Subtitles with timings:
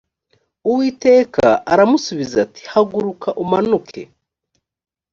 [0.69, 4.01] uwiteka aramusubiza ati haguruka umanuke